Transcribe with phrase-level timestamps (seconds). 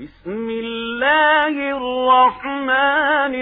[0.00, 3.34] بسم الله الرحمن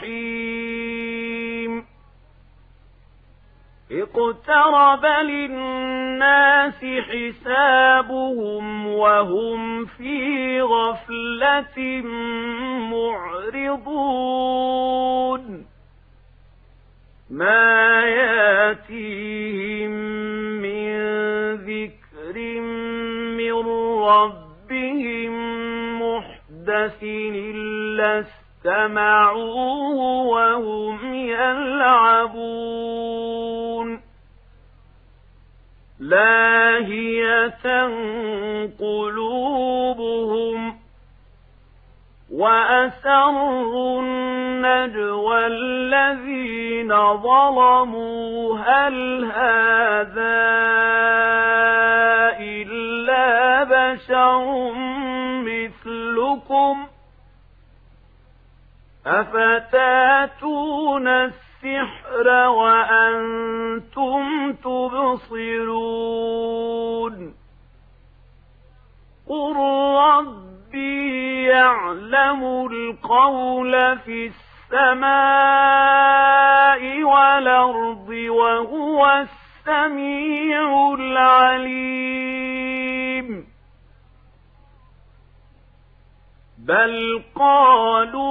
[0.00, 1.72] الرحيم.
[3.90, 12.02] اقترب للناس حسابهم وهم في غفلة
[12.90, 14.06] معرضون.
[17.30, 20.05] ما ياتيهم
[26.86, 29.96] محدث إلا استمعوه
[30.26, 32.46] وهم يلعبون.
[36.00, 37.82] لاهية
[38.80, 40.76] قلوبهم
[42.32, 48.58] وأسروا النجوى الذين ظلموا.
[48.58, 50.46] هل هذا
[53.96, 54.72] بشر
[55.40, 56.86] مثلكم
[59.06, 60.28] أفتاتون
[61.08, 64.22] السحر وأنتم
[64.52, 65.94] تبصرون
[69.28, 69.56] قل
[69.96, 74.30] ربي يعلم القول في
[74.72, 75.22] السماء
[77.02, 79.26] والأرض وهو
[79.66, 82.55] السميع العليم
[86.66, 88.26] بل قالوا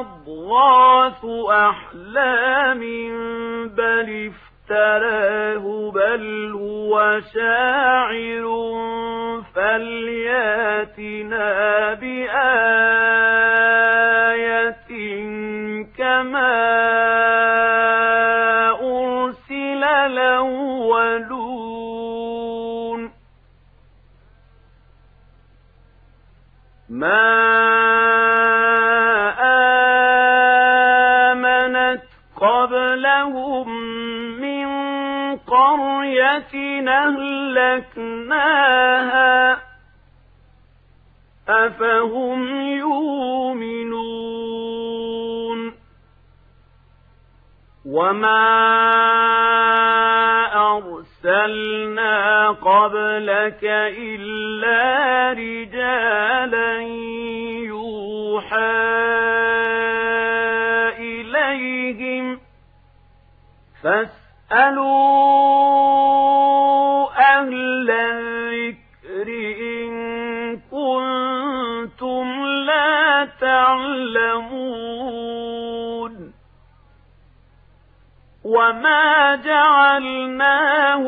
[0.00, 2.80] أضغاث أحلام
[3.68, 8.44] بل افتراه بل هو شاعر
[9.54, 11.44] فلياتنا
[11.94, 13.34] بآية
[15.98, 17.53] كما
[26.94, 27.26] ما
[31.32, 32.02] آمنت
[32.36, 33.68] قبلهم
[34.40, 34.66] من
[35.36, 36.54] قرية
[37.98, 38.54] أهلكناها
[41.48, 44.14] أفهم يؤمنون
[47.86, 48.44] وما
[50.54, 53.64] أرسلنا قبلك
[53.98, 56.80] إلا رجالا
[57.62, 58.84] يوحى
[60.98, 62.40] إليهم
[63.82, 65.04] فاسألوا
[67.18, 69.28] أهل الذكر
[69.60, 69.90] إن
[70.70, 74.84] كنتم لا تعلمون
[78.44, 81.04] وما جعلناهم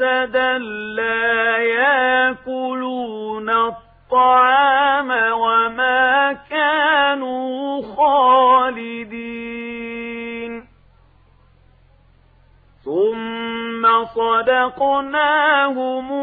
[0.00, 0.58] جسدا
[0.96, 9.30] لا ياكلون الطعام وما كانوا خالدين.
[12.84, 15.50] ثم صدقناهم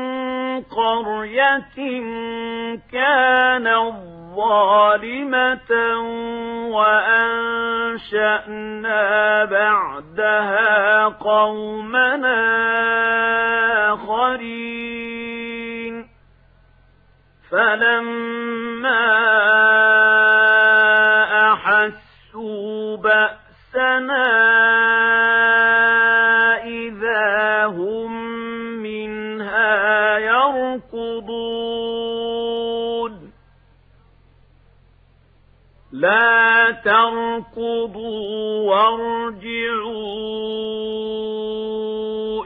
[0.62, 2.00] قرية
[2.92, 5.72] كانت ظالمة
[7.96, 8.24] وأنشأنا
[9.44, 12.36] بعدها قومنا
[13.92, 15.36] آخرين
[17.50, 19.06] فلما
[36.86, 40.06] تركضوا وارجعوا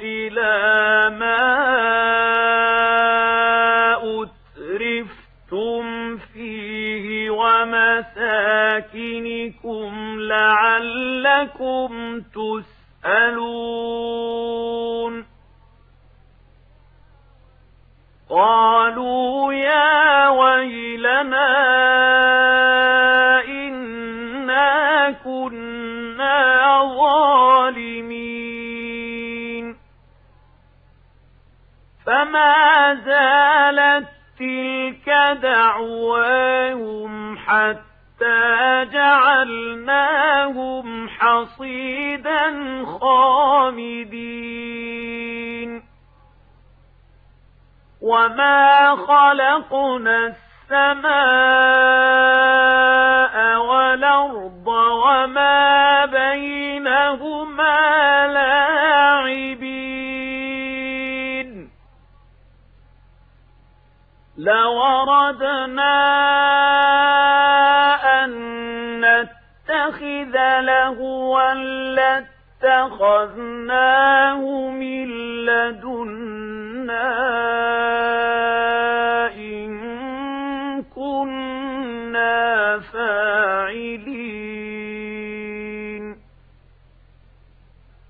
[0.01, 0.57] إلى
[1.19, 1.45] ما
[4.23, 5.85] أترفتم
[6.17, 8.21] فيه ومساكنكم
[10.21, 11.91] لعلكم
[13.01, 13.71] تسألون.
[18.31, 21.51] قالوا يا ويلنا
[32.31, 35.09] فما زالت تلك
[35.43, 40.29] دعواهم حتى جعلناهم
[41.09, 42.45] حصيدا
[43.01, 44.31] خامدين.
[48.03, 50.35] وما خلقنا
[50.71, 51.11] السماء
[53.61, 57.60] والأرض وما بينهما
[64.41, 65.97] لوردنا
[68.25, 68.31] أن
[69.01, 71.55] نتخذ لهوا
[72.63, 73.51] لاتخذناه
[74.71, 75.09] من
[75.47, 77.31] لدنا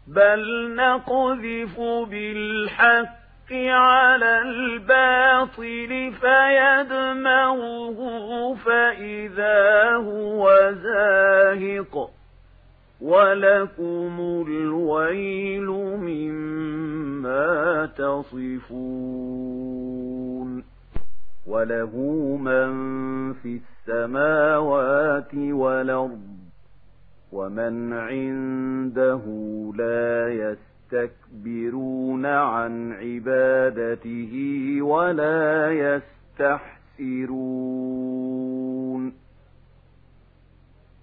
[0.06, 1.81] بل نقذف
[2.11, 3.19] بالحق
[3.52, 7.99] على الباطل فيدمغه
[8.55, 12.11] فإذا هو زاهق.
[13.00, 15.67] ولكم الويل
[16.00, 19.61] مما تصفون.
[21.46, 21.96] وله
[22.41, 22.73] من
[23.32, 26.41] في السماوات والأرض
[27.32, 29.23] ومن عنده
[29.76, 30.29] لا
[30.92, 34.32] يستكبرون عن عبادته
[34.82, 36.70] ولا يستحسرون.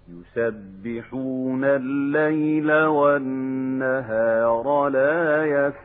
[0.08, 5.78] يسبحون الليل والنهار لا يفترون.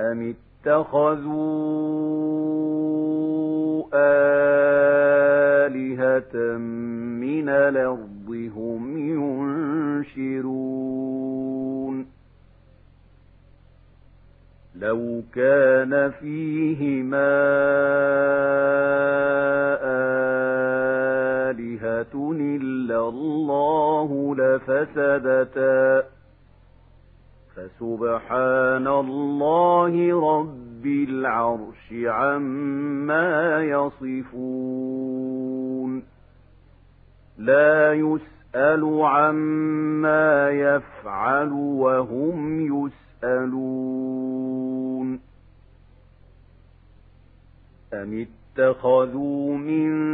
[0.00, 0.34] أم
[0.66, 2.18] اتخذوا
[3.94, 6.34] آلهة
[7.20, 8.82] من الأرض هم
[10.16, 12.06] ينشرون.
[14.76, 17.38] لو كان فيهما
[21.50, 26.02] آلهة إلا الله لفسدتا.
[27.56, 29.94] فسبحان الله
[30.38, 35.18] رب العرش عما يصفون.
[37.38, 44.18] لا يسأل عما يفعل وهم يسألون.
[47.94, 48.26] أم
[48.58, 50.07] اتخذوا من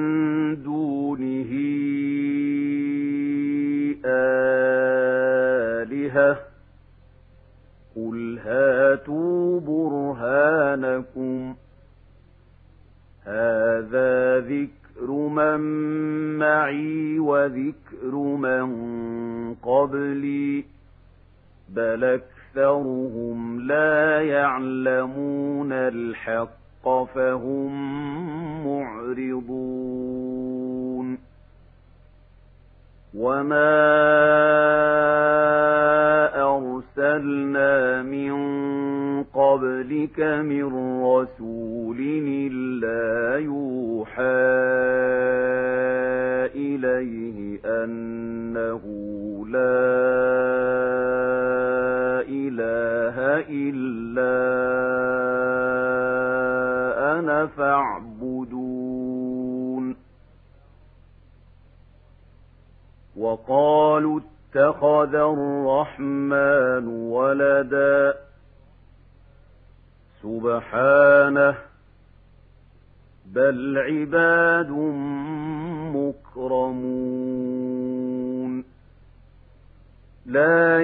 [80.35, 80.83] لا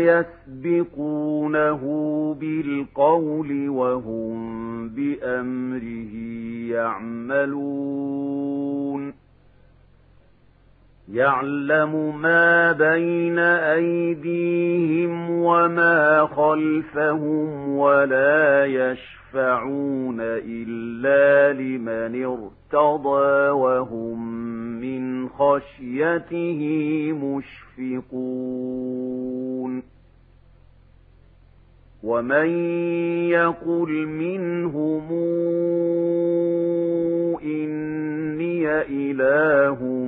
[0.65, 1.83] يسبقونه
[2.41, 6.15] بالقول وهم بأمره
[6.71, 8.01] يعملون.
[11.13, 24.41] يعلم ما بين أيديهم وما خلفهم ولا يشفعون إلا لمن ارتضى وهم
[24.81, 26.61] من خشيته
[27.93, 28.71] مشفقون
[32.03, 32.49] ومن
[33.29, 35.13] يقل منهم
[37.43, 40.01] إني إله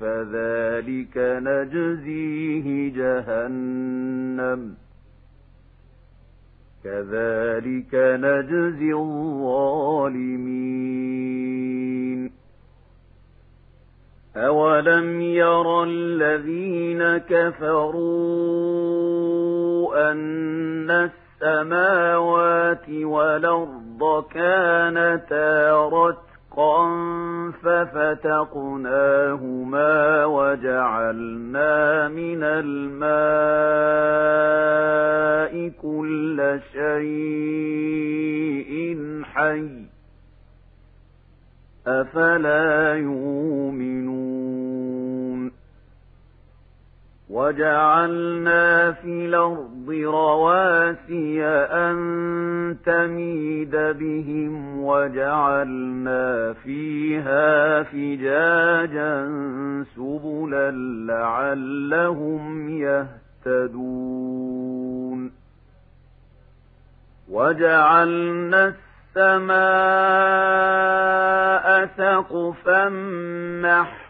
[0.00, 4.74] فذلك نجزيه جهنم
[6.84, 10.70] كذلك نجزي الظالمين.
[14.36, 18.40] أولم ير الذين كفروا
[20.12, 26.29] أن السماوات والأرض كانتا رتقا
[27.62, 29.04] ففتقناهما
[30.24, 33.00] وجعلنا من الماء
[35.82, 38.00] كل شيء
[39.24, 39.68] حي
[41.86, 44.29] أفلا يؤمنون
[47.30, 51.96] وجعلنا في الأرض رواسي أن
[52.84, 59.28] تميد بهم وجعلنا فيها فجاجا
[59.96, 60.70] سبلا
[61.06, 62.70] لعلهم
[63.46, 64.20] يهتدون
[67.30, 68.74] وجعلنا
[69.16, 69.60] السماء
[71.96, 72.88] سقفا
[73.62, 74.09] محفوظا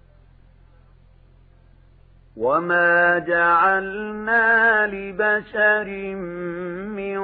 [2.37, 6.15] وما جعلنا لبشر
[6.85, 7.21] من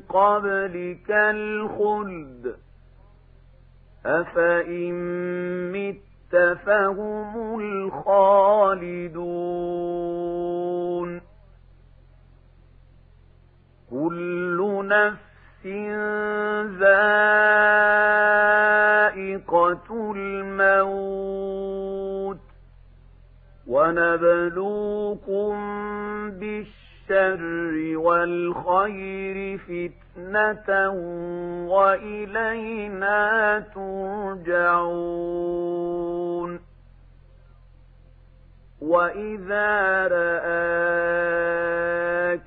[0.00, 2.56] قبلك الخلد
[4.06, 4.94] أفإن
[5.72, 5.96] مت
[6.66, 9.14] فهم الخالدون
[13.90, 15.24] كل نفس
[19.54, 21.13] ذائقة الموت
[23.84, 25.54] ونبلوكم
[26.30, 30.90] بالشر والخير فتنة
[31.68, 33.18] وإلينا
[33.74, 35.04] ترجعون.
[38.80, 41.30] وإذا رآك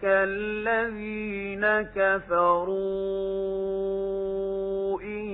[0.04, 2.78] الذين كفروا
[5.02, 5.28] إن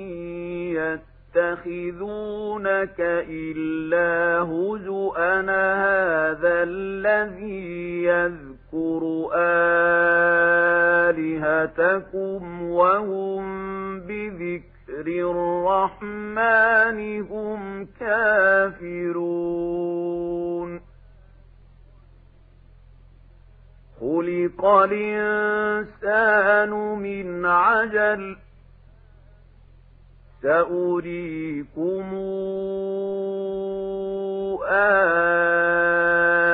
[1.35, 2.95] يتخذونك
[3.29, 9.29] إلا هزؤا هذا الذي يذكر
[11.09, 13.43] آلهتكم وهم
[13.99, 19.53] بذكر الرحمن هم كافرون
[23.99, 28.37] خلق الإنسان من عجل
[30.43, 32.13] سأريكم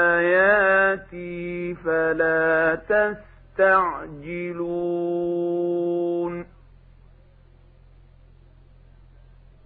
[0.10, 4.30] آياتي فلا تستعجلون.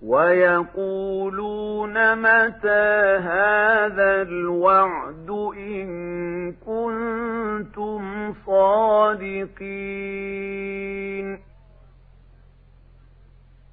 [0.03, 9.83] ويقولون متى هذا الوعد إن كنتم صادقين.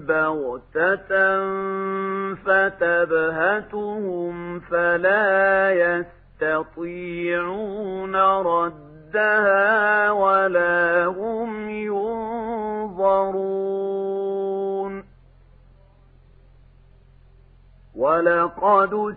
[0.00, 1.10] بغتة
[2.34, 5.72] فتبهتهم فلا
[6.42, 12.26] يستطيعون ردها ولا هم ينظرون
[17.96, 19.16] ولقد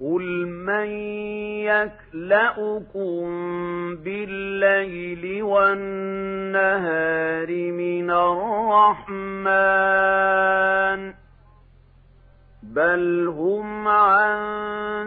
[0.00, 0.86] قل من
[1.66, 3.26] يكلأكم
[3.96, 6.92] بالليل والنهار
[7.72, 9.58] من الرحمن
[12.62, 14.38] بل هم عن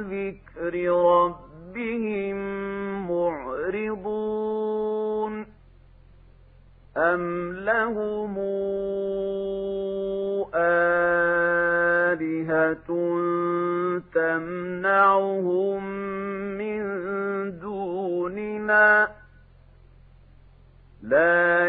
[0.02, 2.38] ذكر ربهم
[3.12, 4.42] معرضون
[6.98, 8.38] أم لهم
[10.56, 12.22] آلهة
[14.14, 15.84] تمنعهم
[16.58, 16.82] من
[17.60, 19.08] دوننا
[21.04, 21.68] لا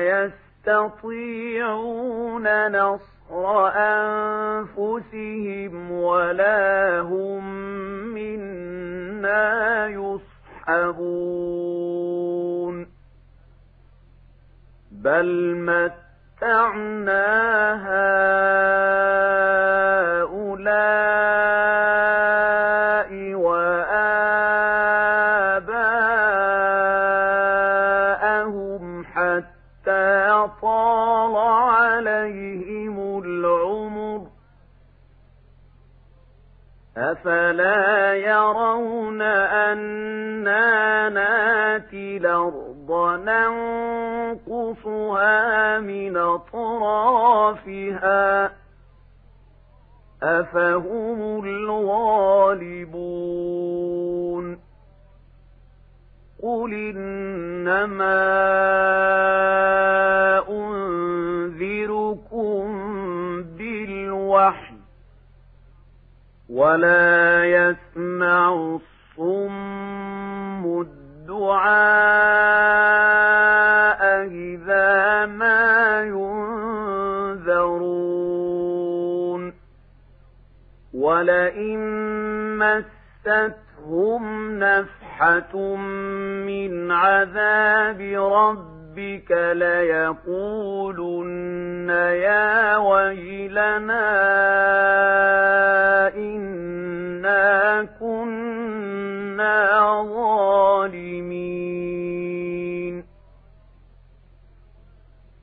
[0.66, 7.44] يستطيعون نصر أنفسهم ولا هم
[8.14, 11.32] منا يصحبون.
[14.92, 17.26] بل متعنا
[17.86, 19.21] هؤلاء
[44.32, 47.72] ننقصها من أطرافها
[50.22, 53.12] أفهم الغالبون
[56.42, 58.22] قل إنما
[60.48, 62.62] أنذركم
[63.42, 64.74] بالوحي
[66.48, 72.11] ولا يسمع الصم الدعاء
[81.22, 81.78] ولئن
[82.58, 84.24] مستهم
[84.58, 85.56] نفحة
[86.46, 88.00] من عذاب
[88.32, 91.08] ربك ليقولن
[92.26, 94.08] يا ويلنا
[96.16, 99.58] إنا كنا
[100.02, 101.32] ظالمين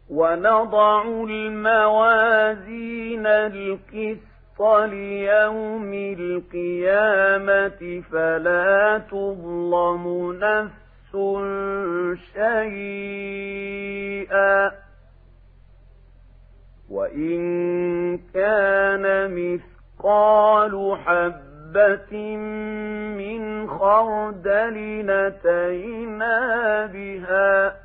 [0.09, 11.11] ونضع الموازين القسط ليوم القيامة فلا تظلم نفس
[12.33, 14.71] شيئا
[16.89, 17.39] وإن
[18.33, 19.05] كان
[19.35, 22.13] مثقال حبة
[23.17, 26.35] من خردل نتينا
[26.85, 27.75] بها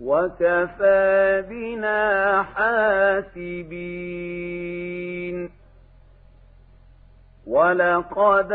[0.00, 3.98] وكفى بنا حاسبين.
[7.46, 8.52] ولقد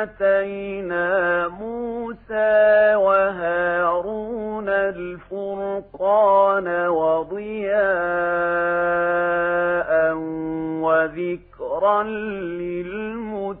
[0.00, 7.80] آتينا موسى وهارون الفرقان وضياء
[10.82, 13.60] وذكرا للمتقين.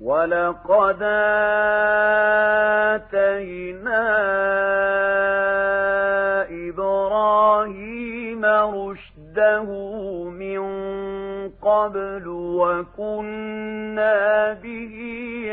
[0.00, 1.02] ولقد
[2.94, 4.04] آتينا
[6.68, 9.64] إبراهيم رشده
[10.24, 10.60] من
[11.48, 14.18] قبل وكنا
[14.52, 14.94] به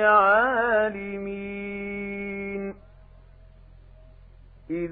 [0.03, 1.37] عالمين.
[4.69, 4.91] إذ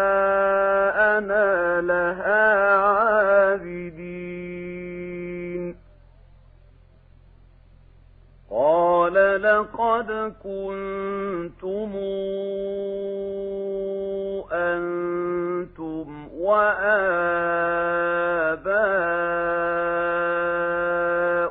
[10.01, 11.91] لقد كنتم
[14.51, 16.27] أنتم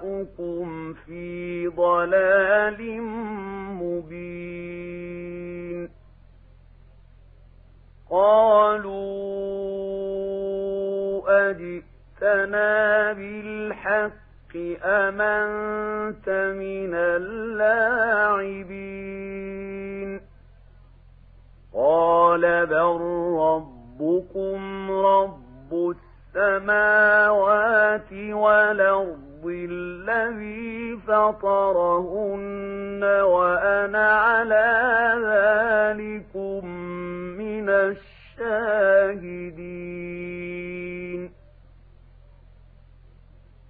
[0.01, 3.03] وآباؤكم في ضلال
[3.83, 5.01] مبين
[8.11, 9.11] قالوا
[11.51, 14.20] أجئتنا بالحق
[14.83, 18.31] أم أنت من اللاعبين.
[21.75, 22.69] قال
[23.41, 25.95] ربكم رب
[26.37, 34.69] السماوات والأرض الذي فطرهن وأنا على
[35.25, 36.67] ذلكم
[37.39, 39.21] من الشاهدين.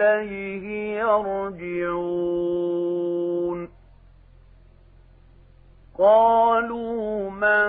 [0.00, 2.00] إليه يرجعون.
[5.98, 7.68] قالوا من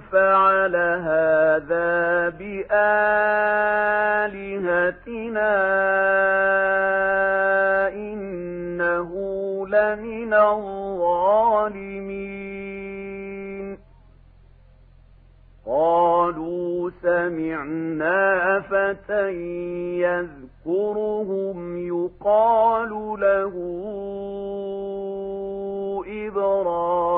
[0.00, 2.72] فعل هذا بآلهتنا
[7.88, 9.10] إنه
[9.66, 10.92] لمن الظالمين.
[15.66, 19.30] قالوا سمعنا فتى
[20.66, 23.52] يذكرهم يقال له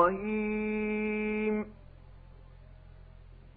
[0.05, 1.65] إبراهيم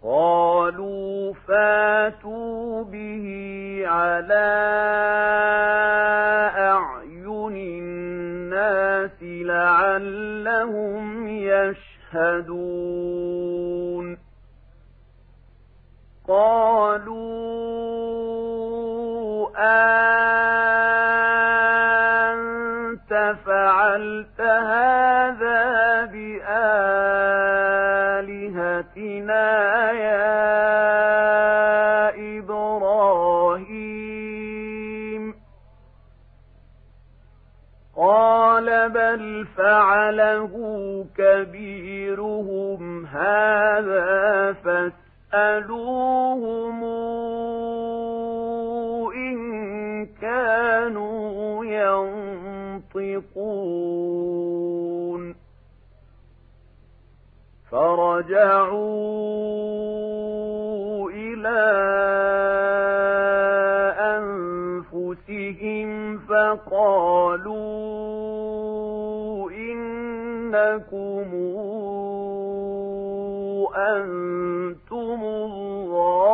[0.03, 3.27] قالوا فاتوا به
[3.87, 4.49] على
[6.59, 11.09] أعين الناس لعلهم
[12.09, 14.19] يشهدون
[16.29, 17.78] قالوا
[22.33, 23.13] أنت
[23.47, 26.71] فعلت هذا بآلهتنا
[29.93, 30.59] يا
[32.39, 33.89] إبراهيم.
[37.97, 40.55] قال بل فعله
[41.17, 46.18] كبيرهم هذا فاسألوهم
[58.19, 59.11] فرجعوا
[61.11, 61.63] إلى
[64.99, 67.61] أنفسهم فقالوا
[69.51, 71.29] إنكم
[73.77, 76.29] أنتم الظالمون.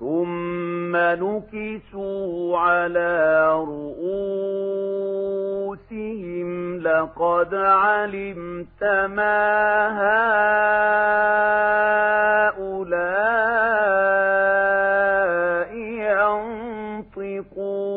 [0.00, 3.79] ثم نكسوا على رؤوسهم
[7.00, 9.88] لقد علمت ما
[12.50, 12.90] هؤلاء
[17.16, 17.90] ينطقون.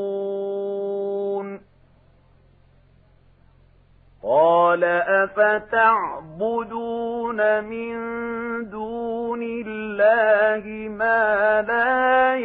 [4.23, 4.83] قال
[5.23, 6.59] أفتعبدون
[7.63, 7.95] من
[8.69, 12.35] دون الله ما لا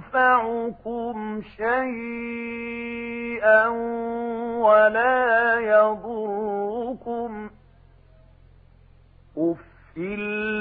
[0.00, 2.88] ينفعكم شيئا
[4.68, 7.50] ولا يضركم.
[9.38, 9.58] أف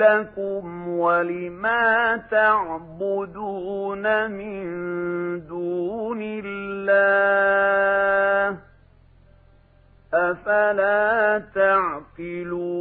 [0.02, 4.66] لكم ولما تعبدون من
[5.48, 8.58] دون الله
[10.14, 12.78] أفلا تعقلون.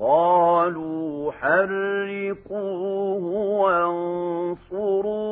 [0.00, 3.24] قالوا حرقوه
[3.60, 5.28] وانصروا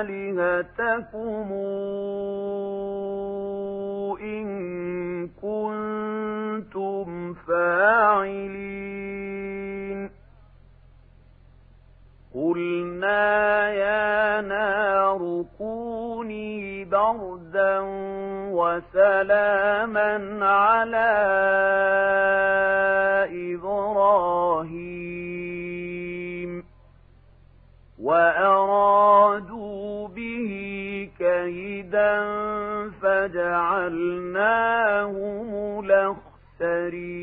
[0.00, 1.48] آلهتكم
[4.20, 4.48] إن
[5.28, 8.80] كنتم فاعلين.
[12.34, 17.80] قلنا يا نار كوني بردا
[18.52, 21.10] وسلاما على
[28.02, 30.50] وأرادوا به
[31.18, 32.20] كيدا
[33.02, 34.20] فجعلناهم
[36.60, 37.20] الأخسرين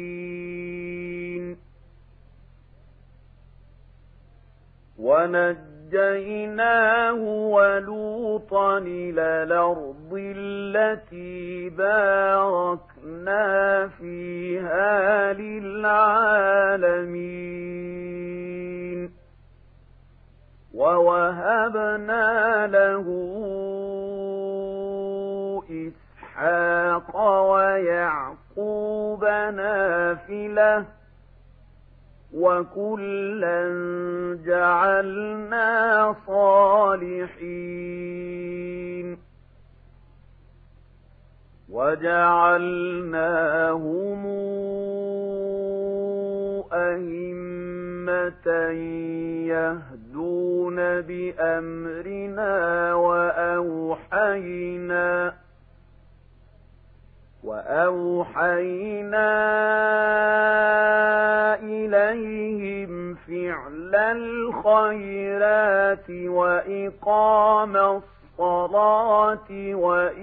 [5.88, 7.13] ونجيناه
[7.52, 13.48] ولوطا إلى الأرض التي باركنا
[13.88, 16.78] فيها للعالمين
[20.78, 23.08] ووهبنا له
[25.70, 27.18] إسحاق
[27.78, 30.86] يعقوب نافلة
[32.34, 33.68] وكلا
[34.46, 37.88] جعلنا صالحين
[41.70, 43.18] وجعلناهم
[46.74, 48.48] أئمة
[49.48, 49.96] يهدون
[51.02, 55.08] بأمرنا وأوحينا
[57.44, 59.34] وأوحينا
[61.56, 70.16] إليهم فعل الخيرات وإقام الصلاة وإيتاء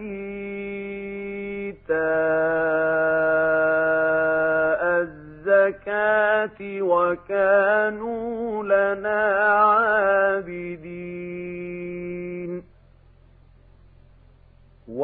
[5.03, 8.44] الزكاة وكانوا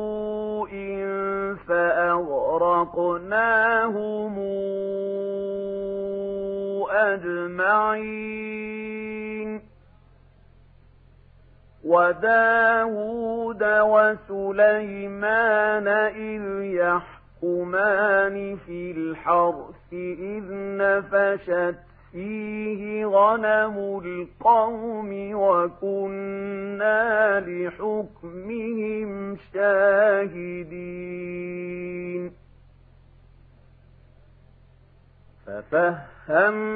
[1.67, 2.41] فأغرقناهم
[6.91, 8.41] أجمعين
[11.83, 13.63] وداود
[14.43, 15.07] وسليمان
[15.87, 20.43] إذ يحكمان في الحرث إذ
[20.77, 26.99] نفشت فيه غنم القوم وكنا
[27.39, 31.21] لحكمهم شاهدين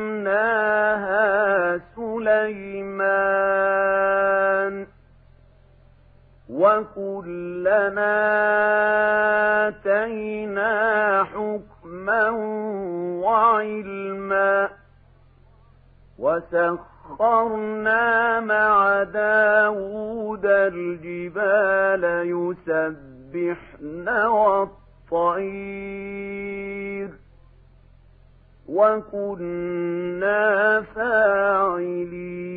[0.06, 3.56] ففهمناها سليمان
[6.50, 8.15] وكلنا
[9.67, 12.30] آتينا حكما
[13.21, 14.69] وعلما
[16.19, 18.04] وسخرنا
[18.39, 24.08] مع داود الجبال يسبحن
[25.12, 27.10] والطير
[28.67, 32.56] وكنا فاعلين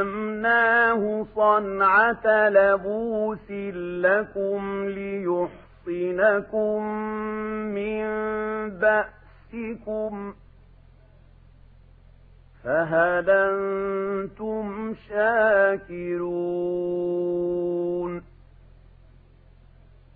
[0.00, 3.50] وعلمناه صنعة لبوس
[4.04, 4.88] لكم
[5.90, 6.82] ليحصنكم
[7.74, 8.04] من
[8.70, 10.34] بأسكم
[12.64, 16.30] فهل أنتم شاكرون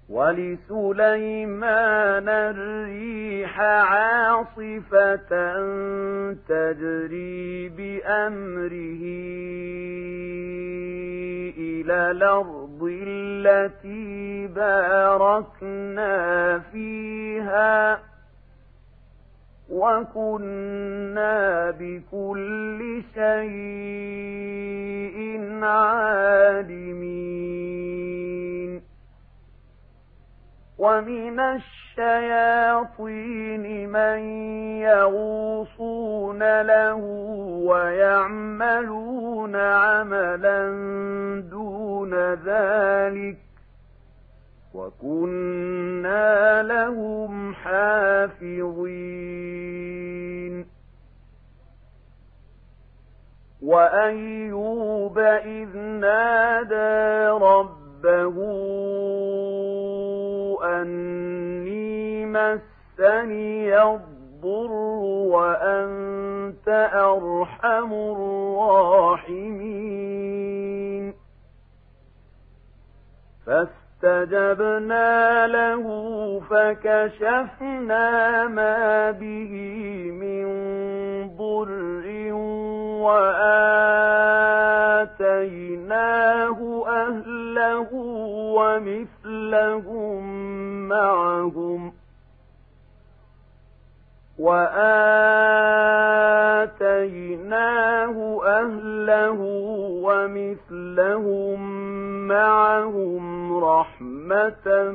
[0.08, 1.58] ولسليمان
[2.28, 5.28] الريح عاصفة
[6.48, 9.04] تجري بأمره
[11.80, 16.14] إلى الأرض التي باركنا
[16.58, 17.98] فيها
[19.70, 24.34] وكنا بكل شيء
[25.64, 27.04] عالمين.
[30.85, 31.40] ومن
[31.99, 34.18] الشياطين من
[34.81, 36.97] يغوصون له
[37.66, 40.70] ويعملون عملا
[41.51, 43.37] دون ذلك
[44.75, 49.05] وكنا لهم حافظين
[53.62, 58.35] وأيوب إذ نادى ربه
[60.64, 64.72] أني مسني الضر
[65.33, 69.85] وأنت أرحم الراحمين
[74.05, 75.85] فاستجبنا له
[76.51, 78.09] فكشفنا
[78.49, 79.53] ما به
[80.21, 80.45] من
[81.37, 82.33] ضر
[85.14, 87.88] وآتيناه أهله
[88.57, 90.23] ومثلهم
[90.88, 91.93] معهم
[97.14, 99.40] وآتيناه أهله
[100.05, 101.61] ومثلهم
[102.29, 103.25] معهم
[103.64, 104.90] رحمة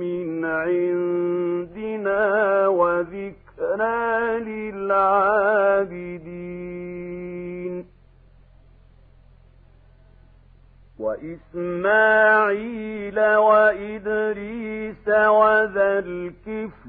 [0.00, 2.22] من عندنا
[2.68, 5.94] وذكرى للعابدين
[11.84, 16.83] وإسماعيل وإدريس وذا الكفل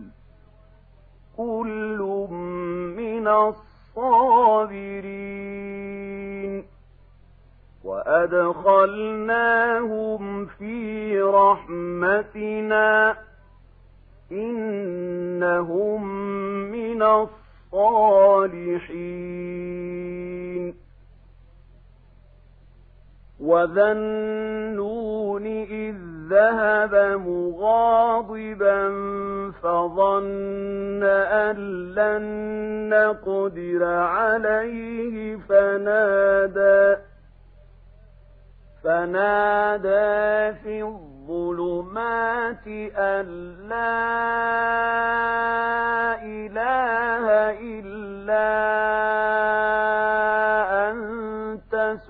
[4.76, 6.64] الصابرين.
[7.84, 13.18] وأدخلناهم في رحمتنا.
[14.32, 16.08] إنهم
[16.72, 18.26] من الصالحين.
[23.40, 28.82] وذا النون إذ ذهب مغاضبا
[29.64, 31.56] فظن أن
[31.96, 32.24] لن
[32.90, 36.98] نقدر عليه فنادى
[38.84, 43.26] فنادى في الظلمات أن
[43.70, 44.16] لا
[46.24, 47.26] إله
[47.62, 48.66] إلا
[49.82, 49.95] أنت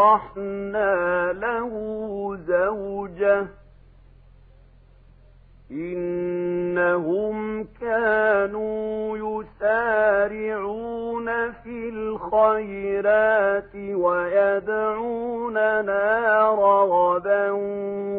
[0.00, 1.70] وأصلحنا له
[2.46, 3.46] زوجه
[5.70, 15.30] إنهم كانوا يسارعون في الخيرات ويدعوننا
[16.50, 17.50] رغبا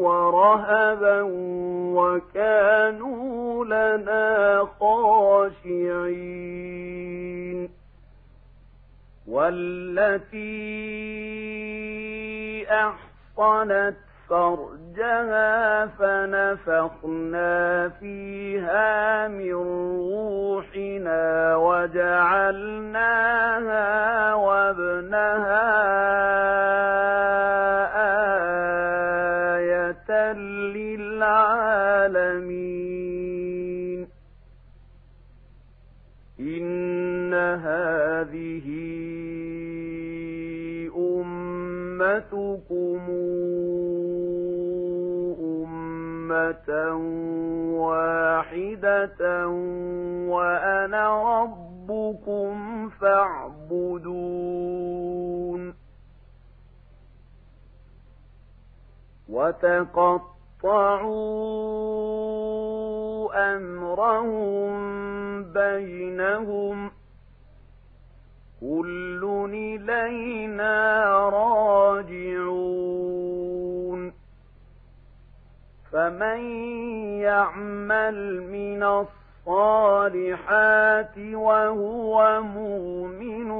[0.01, 1.21] ورهبا
[1.95, 7.10] وكانوا لنا خاشعين
[9.41, 10.41] والتي
[12.71, 13.95] أحصنت
[14.29, 19.53] فرجها فنفخنا فيها من
[20.13, 22.33] روحنا وجعلناها
[24.33, 25.71] وابنها
[29.57, 30.33] آية
[30.73, 32.60] للعالمين.
[50.29, 51.03] وأنا
[51.41, 54.41] ربكم فاعبدون
[59.29, 60.31] وتقطعوا
[63.55, 64.71] أمرهم
[65.43, 66.91] بينهم
[68.61, 73.00] كل إلينا راجعون
[75.93, 76.39] فمن
[77.19, 78.83] يعمل من
[79.47, 83.51] الصالحات وهو مؤمن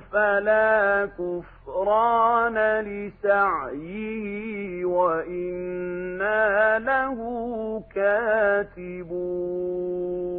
[0.00, 7.18] فلا كفران لسعيه وإنا له
[7.94, 10.33] كاتبون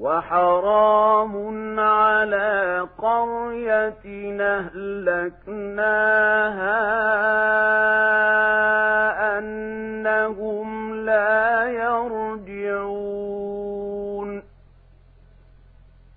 [0.00, 4.04] وحرام على قرية
[4.40, 5.78] أهلكناها
[9.38, 13.10] أنهم لا يرجعون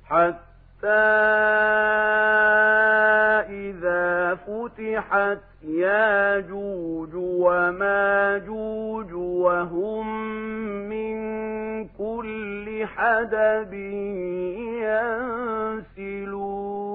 [0.05, 0.87] حتى
[3.49, 10.33] إذا فتحت ياجوج وماجوج وهم
[12.85, 13.73] حدب
[15.93, 16.93] ينسلون.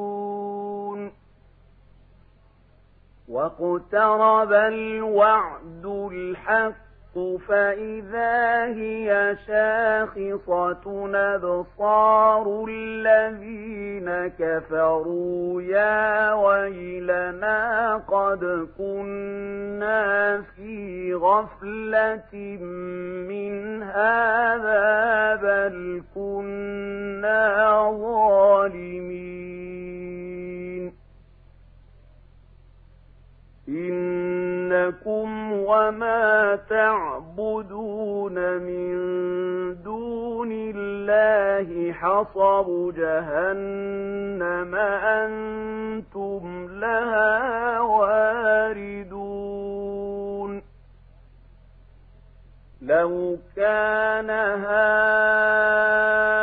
[3.28, 6.87] واقترب الوعد الحق
[7.48, 22.34] فإذا هي شاخصة أبصار الذين كفروا يا ويلنا قد كنا في غفلة
[23.28, 29.28] من هذا بل كنا ظالمين
[34.88, 38.94] إنكم وما تعبدون من
[39.82, 44.74] دون الله حصب جهنم
[45.04, 49.08] أنتم لها واردون
[52.82, 54.30] لو كان
[54.64, 56.37] هؤلاء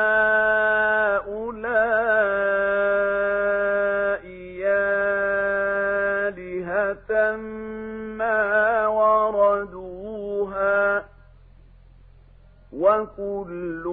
[13.19, 13.83] وكل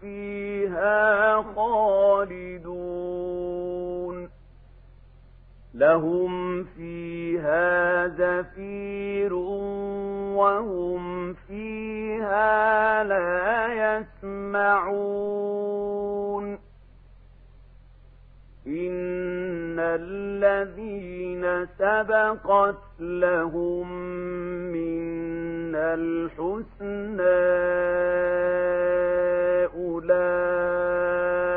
[0.00, 2.92] فيها خالدون
[5.74, 9.34] لهم فيها زفير
[10.34, 13.66] وهم فيها لا
[14.22, 15.32] يسمعون
[18.66, 23.92] إن الذين سبقت لهم
[24.72, 25.01] من
[25.74, 27.42] الحسنى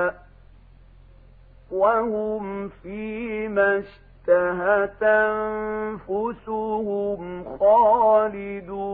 [1.71, 5.03] وهم فيما اشتهت
[6.13, 8.91] أنفسهم خالدون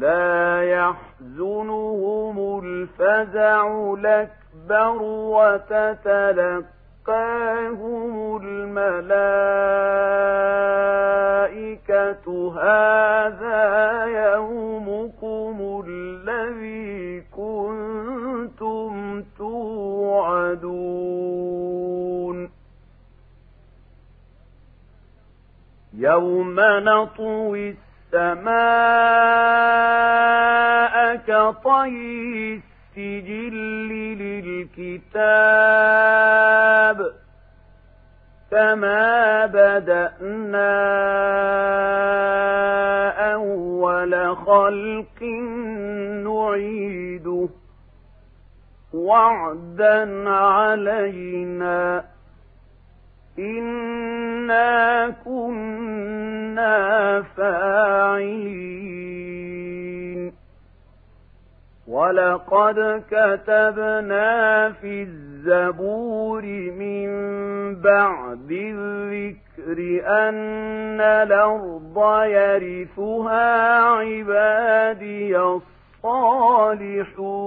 [0.00, 5.02] لا يحزنهم الفزع الأكبر
[5.36, 6.76] وتتلقاهم
[8.42, 9.30] الملائكة.
[12.62, 18.92] هذا يومكم الذي كنتم
[19.38, 20.90] توعدون.
[25.94, 27.89] يوم نطوي
[29.40, 32.60] السماء كطي
[32.96, 33.54] السجل
[35.60, 37.12] للكتاب
[38.50, 40.70] كما بدأنا
[43.34, 45.22] أول خلق
[46.24, 47.48] نعيده
[48.94, 52.04] وعدا علينا
[53.40, 58.70] إنا كنا فاعلين
[61.88, 66.42] ولقد كتبنا في الزبور
[66.78, 67.10] من
[67.80, 75.38] بعد الذكر أن الأرض يرثها عبادي
[76.04, 77.40] الصالحون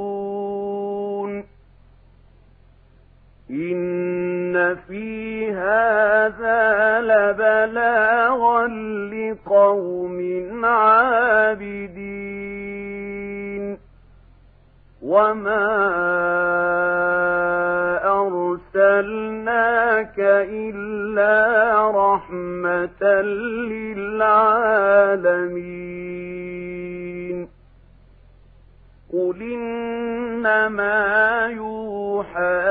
[3.51, 8.67] إن في هذا لبلاغا
[9.13, 12.23] لقوم عابدين
[15.01, 15.69] وما
[18.75, 20.19] أرسلناك
[20.49, 21.33] إلا
[21.91, 23.21] رحمة
[23.73, 24.53] للعالمين
[29.13, 30.97] قل إنما
[31.47, 32.61] يوحى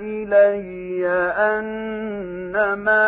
[0.00, 3.06] إلي أنما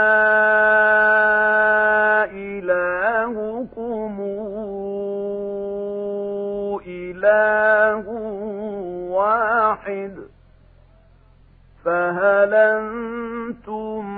[2.33, 4.17] إلهكم
[6.87, 8.09] إله
[9.11, 10.15] واحد
[11.85, 14.18] فهل أنتم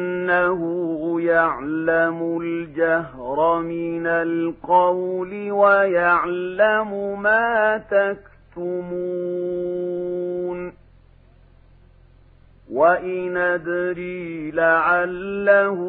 [0.31, 7.77] إنه يعلم الجهر من القول ويعلم ما
[8.57, 9.11] تكتمون.
[12.71, 15.79] وإن أدري لعله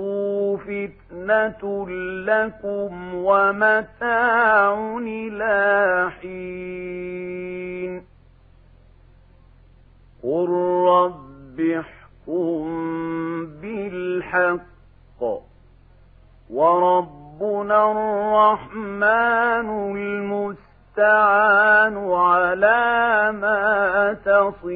[0.57, 1.87] فتنة
[2.27, 8.03] لكم ومتاع إلى حين.
[10.23, 10.49] قل
[10.89, 11.83] رب
[12.33, 15.23] احكم بالحق
[16.51, 24.73] وربنا الرحمن المستعان على ما تصفون